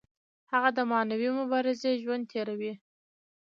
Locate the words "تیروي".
2.31-2.73